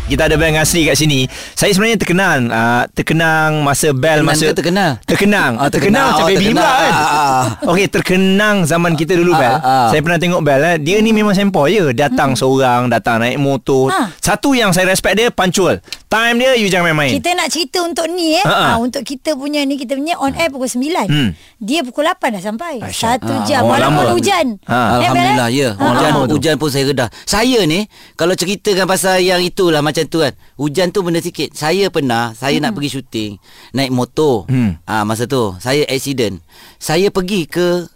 [0.07, 1.27] Kita ada Bel Ngasri kat sini.
[1.51, 4.91] Saya sebenarnya terkenal uh, terkenang masa Bel Terkenang masa ke terkenal?
[5.03, 5.51] Terkenang.
[5.53, 6.07] Oh, terkenang terkenal.
[6.09, 6.93] macam Oh, baby pula kan.
[6.93, 9.55] Ah, ah, Okey, terkenang zaman kita dulu Ah, Bel.
[9.57, 9.87] ah.
[9.89, 10.75] Saya pernah tengok Bel eh.
[10.79, 11.85] Dia ni memang sempoi je.
[11.91, 13.91] Datang seorang, datang naik motor.
[13.91, 14.07] Ah.
[14.17, 15.83] Satu yang saya respect dia punctual.
[16.07, 17.11] Time dia you jangan main-main.
[17.13, 18.39] Kita nak cerita untuk ni eh.
[18.41, 18.67] Ha-ha.
[18.69, 21.03] Ha, untuk kita punya ni kita punya on air pukul 9.
[21.03, 21.35] Hmm.
[21.59, 22.79] Dia pukul 8 dah sampai.
[22.79, 22.95] Asyik.
[22.97, 24.15] Satu Ah, jam oh, walaupun lama.
[24.15, 24.45] hujan.
[24.63, 24.71] Ha.
[24.71, 24.95] Bel, eh?
[25.03, 25.69] Alhamdulillah ya.
[25.69, 25.83] Ha.
[25.83, 26.33] Hujan lama tu.
[26.33, 27.09] hujan pun saya redah.
[27.21, 27.83] Saya ni
[28.15, 30.37] kalau ceritakan pasal yang itulah macam tu kan.
[30.61, 31.57] Hujan tu benda sikit.
[31.57, 33.31] Saya pernah saya nak pergi syuting
[33.73, 34.45] naik motor.
[34.45, 34.77] Hmm.
[34.85, 36.37] Ah masa tu saya accident.
[36.77, 37.89] Saya pergi ke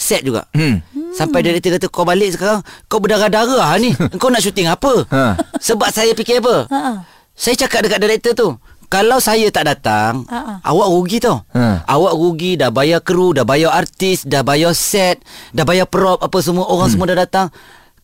[0.00, 0.48] set juga.
[0.56, 0.80] Hmm.
[1.12, 3.92] Sampai director kata kau balik sekarang kau berdarah-darah ni.
[4.20, 5.06] Kau nak syuting apa?
[5.12, 5.38] Ha.
[5.62, 6.66] Sebab saya fikir apa?
[6.72, 7.06] Ha.
[7.36, 8.48] Saya cakap dekat director tu
[8.94, 10.62] kalau saya tak datang, Ha-ha.
[10.62, 11.42] awak rugi tau.
[11.50, 11.82] Ha.
[11.82, 15.18] Awak rugi dah bayar kru, dah bayar artis, dah bayar set,
[15.50, 17.50] dah bayar prop apa semua orang semua dah datang.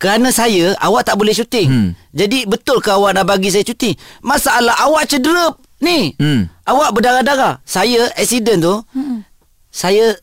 [0.00, 1.68] Kerana saya awak tak boleh syuting.
[1.68, 1.88] Hmm.
[2.16, 3.92] Jadi betul ke awak nak bagi saya cuti?
[4.24, 5.52] Masalah awak cedera
[5.84, 6.16] ni.
[6.16, 6.48] Hmm.
[6.64, 7.60] Awak berdarah-darah.
[7.68, 8.74] Saya accident tu.
[9.68, 10.16] Saya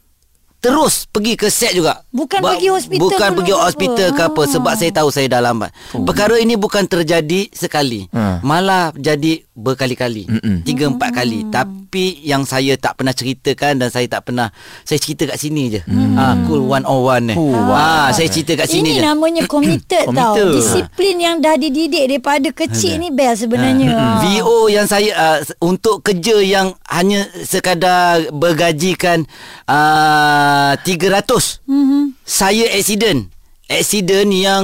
[0.57, 2.01] terus pergi ke set juga.
[2.09, 3.63] Bukan pergi hospital Bukan pergi apa?
[3.69, 5.69] hospital ke apa sebab saya tahu saya dah lambat.
[5.93, 8.09] Perkara ini bukan terjadi sekali.
[8.11, 8.41] Ha.
[8.41, 10.25] Malah jadi berkali-kali.
[10.27, 10.65] Mm-mm.
[10.65, 11.45] Tiga empat kali.
[11.47, 14.51] Tapi yang saya tak pernah ceritakan dan saya tak pernah
[14.83, 15.81] saya cerita kat sini je.
[16.17, 17.35] Ah cool 101 ni.
[17.37, 19.01] Oh, Ah saya cerita kat sini Ini je.
[19.03, 20.35] namanya committed tau.
[20.51, 23.87] Disiplin yang dah dididik daripada kecil ni Bel sebenarnya.
[23.93, 24.03] Ha.
[24.25, 29.23] VO yang saya uh, untuk kerja yang hanya sekadar bergajikan
[29.67, 31.63] uh, 300.
[31.67, 32.01] Mhm.
[32.23, 33.29] Saya accident.
[33.67, 34.63] Accident yang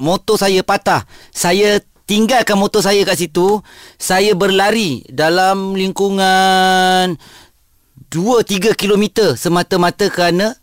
[0.00, 1.04] motor saya patah.
[1.30, 3.62] Saya tinggalkan motor saya kat situ.
[3.94, 7.14] Saya berlari dalam lingkungan
[8.10, 10.58] 2-3 kilometer semata-mata kerana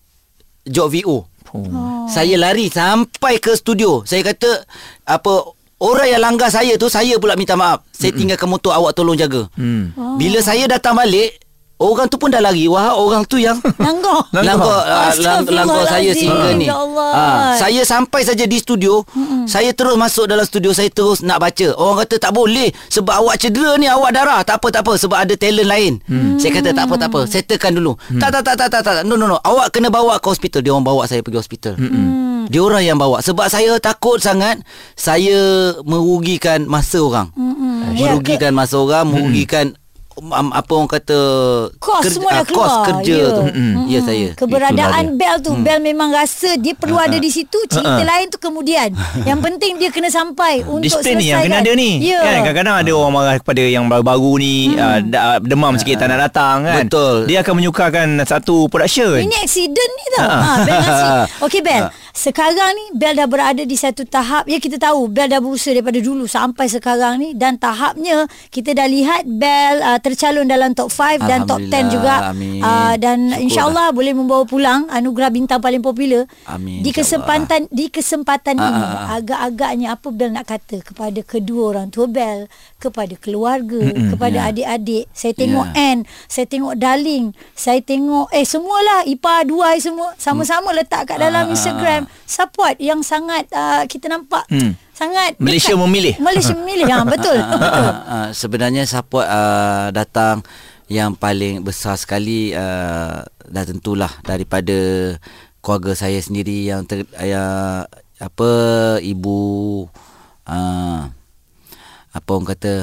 [0.68, 1.24] job VO.
[1.56, 2.04] Oh.
[2.12, 4.04] Saya lari sampai ke studio.
[4.04, 4.68] Saya kata
[5.08, 7.88] apa orang yang langgar saya tu saya pula minta maaf.
[7.96, 9.48] Saya tinggalkan motor awak tolong jaga.
[9.56, 9.96] Hmm.
[10.20, 11.40] Bila saya datang balik
[11.78, 12.66] Orang tu pun dah lari.
[12.66, 14.26] Wah orang tu yang Langgar.
[14.34, 16.66] Langgar uh, lang, Langgar saya sehingga ni.
[16.66, 17.10] Ya Allah.
[17.14, 19.06] Ah, Saya sampai saja di studio.
[19.14, 19.46] Mm-mm.
[19.46, 20.74] Saya terus masuk dalam studio.
[20.74, 21.78] Saya terus nak baca.
[21.78, 22.74] Orang kata tak boleh.
[22.90, 24.42] Sebab awak cedera ni Awak darah.
[24.42, 24.94] Tak apa tak apa.
[24.98, 25.94] Sebab ada talent lain.
[26.10, 26.42] Hmm.
[26.42, 27.20] Saya kata tak apa tak apa.
[27.30, 27.94] Settlekan dulu.
[28.10, 28.26] Hmm.
[28.26, 29.38] tak, tak tak tak tak tak No no no.
[29.38, 30.66] Awak kena bawa ke hospital.
[30.66, 31.78] Dia orang bawa saya pergi hospital.
[31.78, 32.50] Hmm.
[32.50, 33.22] Dia orang yang bawa.
[33.22, 34.66] Sebab saya takut sangat
[34.98, 37.30] Saya merugikan masa orang.
[37.38, 37.94] Mm-mm.
[38.02, 39.78] Merugikan masa orang Merugikan
[40.20, 41.20] um, apa orang kata
[41.78, 42.86] Kos semua dah ah, kos keluar.
[42.92, 43.28] kerja Ya.
[43.32, 43.44] tu.
[43.48, 43.74] Mm-mm.
[43.88, 44.28] Ya saya.
[44.34, 48.38] Keberadaan Itulah Bel tu Bel memang rasa Dia perlu ada di situ Cerita lain tu
[48.38, 48.92] kemudian
[49.24, 51.46] Yang penting dia kena sampai Untuk Disiplin ni yang selesaikan.
[51.48, 54.80] kena ada ni Ya kan kadang-kadang ada orang marah kepada yang baru-baru ni hmm.
[55.10, 57.16] uh, demam sikit tak nak datang kan Betul.
[57.26, 60.24] dia akan menyukarkan satu production Ini accident ni tau.
[60.24, 60.38] Ha.
[60.38, 60.82] Ha, Bel.
[61.42, 65.38] Okey Bel, sekarang ni Bel dah berada di satu tahap ya kita tahu Bel dah
[65.38, 70.72] berusaha daripada dulu sampai sekarang ni dan tahapnya kita dah lihat Bel uh, tercalon dalam
[70.72, 71.92] top 5 dan top 10 Alhamdulillah.
[71.92, 72.16] juga.
[72.32, 72.60] Amin.
[72.60, 76.24] Uh, dan insyaallah boleh membawa pulang anugerah bintang paling popular.
[76.46, 79.08] Amin, Di kesempatan di kesempatan Ah, ini ah, ah.
[79.18, 84.50] agak-agaknya apa Bel nak kata kepada kedua orang tua Bel, kepada keluarga, Mm-mm, kepada ya.
[84.50, 85.06] adik-adik.
[85.12, 85.84] Saya tengok Ya.
[85.92, 91.44] Ann, saya tengok Darling, saya tengok eh semualah Ipa dua semua sama-sama letak kat dalam
[91.44, 94.80] Ah, ah, Instagram support yang sangat uh, kita nampak Hmm.
[94.98, 95.84] Sangat Malaysia dekat.
[95.86, 96.16] memilih.
[96.18, 96.86] Malaysia memilih.
[96.90, 97.38] Ha betul.
[97.62, 97.86] betul.
[97.86, 100.42] Ah, ah, sebenarnya support uh, datang
[100.90, 104.76] yang paling besar sekali uh, dah tentulah daripada
[105.62, 107.84] keluarga saya sendiri yang ter, uh,
[108.18, 108.52] apa
[109.04, 109.38] ibu
[110.48, 111.02] uh,
[112.16, 112.74] apa orang kata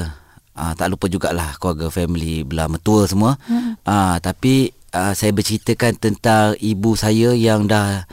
[0.55, 3.83] uh, tak lupa jugalah keluarga family belah mertua semua hmm.
[3.83, 8.05] uh, tapi uh, saya berceritakan tentang ibu saya yang dah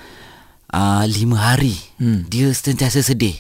[0.73, 2.27] uh, lima hari hmm.
[2.33, 3.39] dia sentiasa sedih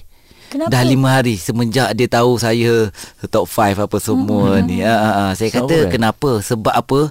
[0.52, 0.68] Kenapa?
[0.68, 2.92] Dah lima hari semenjak dia tahu saya
[3.32, 4.68] top 5 apa semua mm-hmm.
[4.68, 4.84] ni.
[4.84, 5.24] Ha, ha, ha.
[5.32, 5.92] Saya So, kata right.
[5.96, 6.30] kenapa?
[6.44, 7.08] Sebab apa?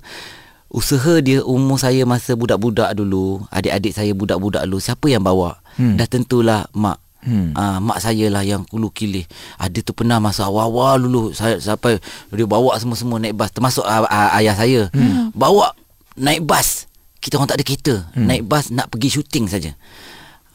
[0.71, 5.60] Usaha dia umur saya masa budak-budak dulu, adik-adik saya budak-budak dulu, siapa yang bawa?
[5.75, 5.99] Hmm.
[5.99, 7.01] Dah tentulah mak.
[7.25, 7.51] Hmm.
[7.58, 9.25] Uh, mak saya lah yang kulu kilih.
[9.58, 11.99] Ada tu pernah masa awal-awal dulu saya sampai
[12.32, 14.88] dia bawa semua-semua naik bas termasuk uh, uh, ayah saya.
[14.93, 15.34] Hmm.
[15.36, 15.73] Bawa
[16.15, 16.88] naik bas.
[17.19, 17.95] Kita orang tak ada kereta.
[18.15, 18.30] Hmm.
[18.32, 19.73] Naik bas nak pergi syuting saja.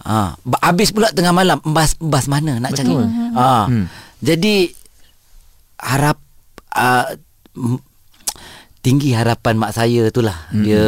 [0.07, 2.87] Ah, uh, habis pula tengah malam bas bas mana nak Betul.
[2.87, 2.95] cari.
[3.35, 3.43] Ah.
[3.43, 3.85] Uh, hmm.
[4.23, 4.57] Jadi
[5.83, 6.23] harap
[6.73, 7.05] uh,
[8.87, 10.63] tinggi harapan mak saya tu lah hmm.
[10.63, 10.87] dia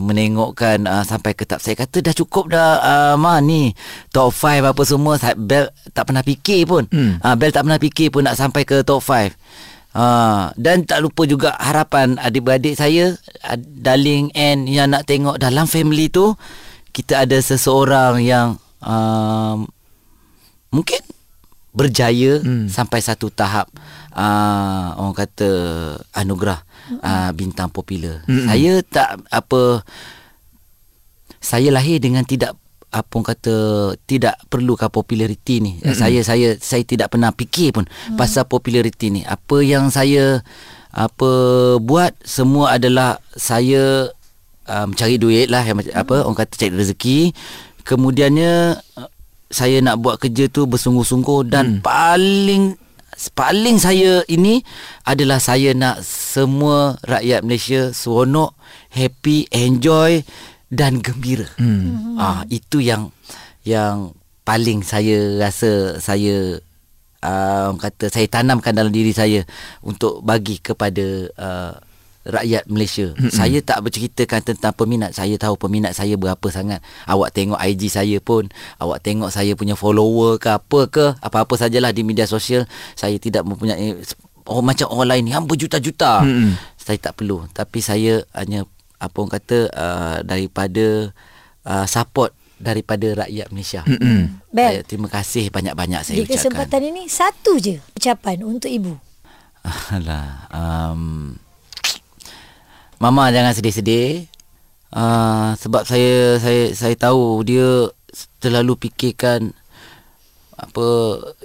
[0.00, 3.76] menengokkan uh, sampai ke tak saya kata dah cukup dah uh, ma ni
[4.16, 7.20] top 5 apa semua bel tak pernah fikir pun hmm.
[7.20, 9.36] uh, bel tak pernah fikir pun nak sampai ke top 5
[9.94, 13.14] Uh, dan tak lupa juga harapan adik-beradik saya
[13.62, 16.34] Darling and yang nak tengok dalam family tu
[16.94, 19.58] Kita ada seseorang yang uh,
[20.74, 21.02] Mungkin
[21.74, 22.70] berjaya hmm.
[22.70, 23.66] sampai satu tahap
[24.14, 25.50] uh, Orang kata
[26.14, 26.62] anugerah
[27.02, 28.22] uh, bintang popular.
[28.26, 28.46] Mm-hmm.
[28.46, 29.82] Saya tak apa
[31.42, 32.56] saya lahir dengan tidak
[32.94, 33.56] apa orang kata
[34.06, 35.72] tidak perlukan populariti ni.
[35.80, 35.96] Mm-hmm.
[35.98, 38.16] Saya saya saya tidak pernah fikir pun mm-hmm.
[38.18, 39.20] pasal populariti ni.
[39.26, 40.46] Apa yang saya
[40.94, 41.30] apa
[41.82, 44.14] buat semua adalah saya
[44.68, 45.96] um, cari duit lah yang mm-hmm.
[45.96, 47.18] apa orang kata cari rezeki.
[47.84, 48.80] Kemudiannya
[49.52, 51.80] saya nak buat kerja tu bersungguh-sungguh dan mm.
[51.84, 52.74] paling
[53.34, 54.60] paling saya ini
[55.06, 58.56] adalah saya nak semua rakyat Malaysia seronok,
[58.90, 60.26] happy, enjoy
[60.74, 61.46] dan gembira.
[61.54, 62.18] Hmm.
[62.18, 63.14] Ah itu yang
[63.62, 66.58] yang paling saya rasa saya
[67.22, 69.46] uh, kata saya tanamkan dalam diri saya
[69.80, 71.06] untuk bagi kepada
[71.38, 71.74] uh,
[72.24, 73.12] rakyat Malaysia.
[73.12, 73.32] Mm-hmm.
[73.32, 75.12] Saya tak berceritakan tentang peminat.
[75.12, 76.80] Saya tahu peminat saya berapa sangat.
[77.04, 78.48] Awak tengok IG saya pun,
[78.80, 82.64] awak tengok saya punya follower ke apa ke, apa-apa sajalah di media sosial,
[82.96, 84.00] saya tidak mempunyai
[84.48, 86.24] oh, macam orang lain yang berjuta-juta.
[86.24, 86.52] Mm-hmm.
[86.80, 87.44] Saya tak perlu.
[87.52, 88.64] Tapi saya hanya
[88.96, 91.12] apa orang kata uh, daripada
[91.68, 93.84] uh, support daripada rakyat Malaysia.
[93.84, 94.54] Mm-hmm.
[94.56, 96.32] Saya, terima kasih banyak-banyak saya di ucapkan.
[96.32, 98.96] Di kesempatan ini satu je ucapan untuk ibu.
[99.96, 101.34] Alah, um,
[103.04, 104.24] Mama jangan sedih-sedih.
[104.88, 107.92] Uh, sebab saya saya saya tahu dia
[108.40, 109.52] terlalu fikirkan
[110.56, 110.86] apa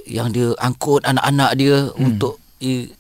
[0.08, 2.00] yang dia angkut anak-anak dia hmm.
[2.00, 2.94] untuk i,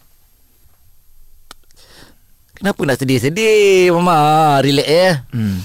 [2.59, 4.59] Kenapa nak sedih-sedih mama?
[4.59, 5.23] Relax ya.
[5.31, 5.63] Hmm.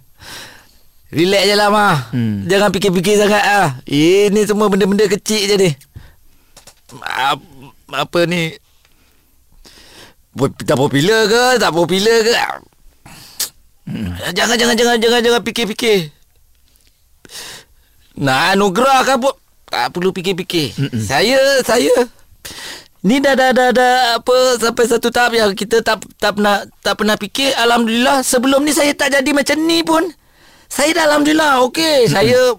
[1.20, 2.08] Relax je lah ma.
[2.08, 2.48] Hmm.
[2.48, 3.68] Jangan fikir-fikir sangat ah.
[3.84, 5.70] Ini semua benda-benda kecil je ni.
[7.92, 8.56] Apa ni?
[10.38, 11.44] Tak popular ke?
[11.58, 12.34] Tak popular ke?
[13.90, 14.14] Hmm.
[14.30, 16.14] jangan jangan jangan jangan jangan fikir-fikir.
[18.20, 19.34] Nak anugerah kan pun
[19.66, 20.76] tak perlu fikir-fikir.
[20.78, 21.02] Mm-mm.
[21.02, 21.94] saya saya.
[23.00, 26.94] Ni dah dah dah dah apa sampai satu tahap yang kita tak tak pernah tak
[27.00, 27.56] pernah fikir.
[27.56, 30.04] Alhamdulillah sebelum ni saya tak jadi macam ni pun.
[30.70, 32.06] Saya dah alhamdulillah okey.
[32.06, 32.54] Saya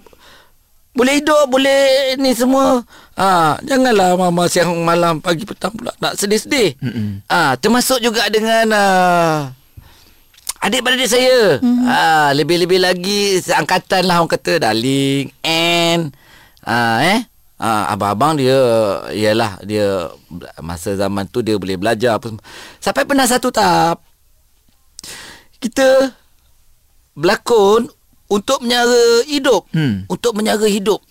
[0.92, 2.84] boleh hidup boleh ni semua
[3.22, 6.74] Ah, ha, janganlah mama siang malam pagi petang pula nak sedih-sedih.
[7.30, 9.38] Ah, ha, termasuk juga dengan uh,
[10.58, 11.62] adik-beradik saya.
[11.62, 11.86] Mm-hmm.
[11.86, 16.16] Ah, ha, lebih-lebih lagi seangkatan lah orang kata darling and
[16.66, 17.22] ah ha, eh
[17.62, 18.58] Ah, abang-abang dia
[19.14, 20.10] ialah dia
[20.66, 22.34] masa zaman tu dia boleh belajar apa
[22.82, 24.02] sampai pernah satu tahap
[25.62, 26.10] kita
[27.14, 27.86] berlakon
[28.32, 29.68] untuk menyara hidup.
[29.76, 30.08] Hmm.
[30.08, 31.04] untuk menyara hidup.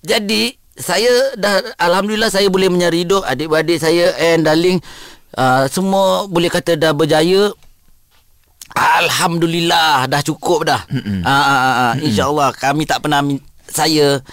[0.00, 3.22] Jadi saya dah alhamdulillah saya boleh mencari hidup.
[3.28, 4.80] Adik-beradik saya and darling
[5.36, 7.52] uh, semua boleh kata dah berjaya.
[8.72, 10.80] Alhamdulillah dah cukup dah.
[11.22, 13.20] Ah uh, uh, uh, insyaallah kami tak pernah
[13.68, 14.24] saya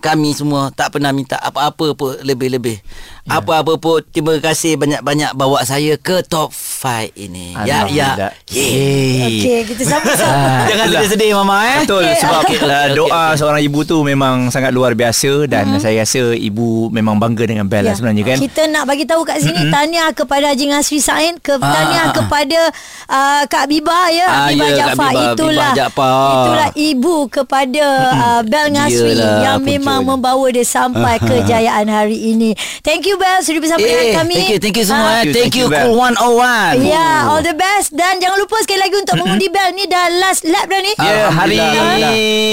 [0.00, 2.80] kami semua tak pernah minta apa-apa pun lebih-lebih.
[3.28, 3.42] Ya.
[3.42, 7.52] Apa-apa pun terima kasih banyak-banyak bawa saya ke top 5 ini.
[7.68, 8.32] Ya ya.
[8.48, 10.64] Okey, kita sama-sama.
[10.72, 11.78] Jangan sedih-sedih mama eh.
[11.84, 12.16] Betul okay.
[12.16, 12.58] sebab okay.
[12.64, 13.36] Uh, doa okay.
[13.36, 15.82] seorang ibu tu memang sangat luar biasa dan uh-huh.
[15.84, 17.94] saya rasa ibu memang bangga dengan Bella ya.
[17.98, 18.36] sebenarnya kan.
[18.40, 19.74] Kita nak bagi tahu kat sini uh-huh.
[19.74, 22.60] tahniah kepada Haji Ngasri Sain, ke uh tahniah kepada
[23.06, 25.72] uh, Kak Biba ya, uh, Biba ya, Jaafar itulah.
[25.76, 27.84] Biba itulah ibu kepada
[28.16, 32.54] uh, Bel Ngasri yang memang memang membawa dia sampai kejayaan hari ini.
[32.86, 34.34] Thank you Bel sudah bersama eh, dengan kami.
[34.34, 35.10] Thank you, thank you semua.
[35.10, 35.26] Ha?
[35.26, 36.84] Thank, you, Cool 101.
[36.84, 40.06] Ya, yeah, all the best dan jangan lupa sekali lagi untuk mengundi Bel ni dah
[40.20, 40.92] last lap dah ni.
[40.98, 41.58] Ya, yeah, hari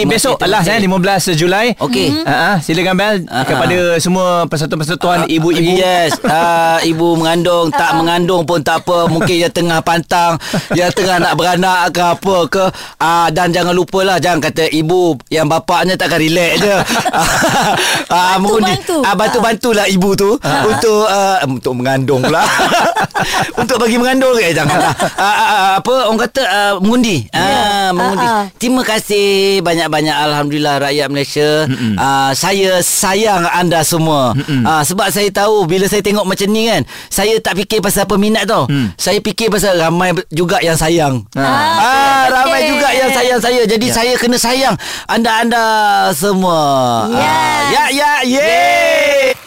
[0.07, 1.75] besok last eh 15 Julai.
[1.77, 2.23] Okey.
[2.23, 2.55] Ha, uh-huh.
[2.63, 3.45] silakan Bel uh-huh.
[3.45, 5.77] kepada semua persatuan-persatuan uh, ibu-ibu.
[5.77, 7.99] Yes, uh, ibu mengandung, tak uh-huh.
[7.99, 9.11] mengandung pun tak apa.
[9.11, 10.39] Mungkin yang tengah pantang,
[10.73, 12.65] yang tengah nak beranak ke apa ke.
[12.97, 16.75] Uh, dan jangan lupalah jangan kata ibu yang bapaknya takkan relax je.
[18.13, 18.97] ah, bantu, bantu.
[19.03, 20.29] Ah, bantu bantulah ibu tu.
[20.71, 22.43] untuk uh, untuk mengandung pula.
[23.61, 24.93] untuk bagi mengandung ke janganlah.
[25.15, 27.25] Uh, uh, uh, apa orang kata uh, mengundi.
[27.31, 28.25] Uh, mengundi.
[28.27, 28.45] Ah, ah.
[28.57, 31.49] Terima kasih banyak-banyak alhamdulillah rakyat Malaysia.
[31.97, 34.31] Uh, saya sayang anda semua.
[34.37, 38.45] Uh, sebab saya tahu bila saya tengok macam ni kan, saya tak fikir pasal peminat
[38.45, 38.65] tau.
[38.95, 41.23] Saya fikir pasal ramai juga yang sayang.
[41.33, 42.69] Ah, Ah, ramai okey.
[42.73, 43.61] juga yang sayang saya.
[43.63, 44.75] Jadi saya kena sayang
[45.07, 45.65] anda-anda
[46.11, 46.59] semua.
[47.09, 47.23] Yes.
[47.23, 49.46] Ah, ya ya ye.